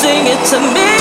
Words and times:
sing 0.00 0.26
it 0.26 0.42
to 0.46 0.58
me. 0.72 0.99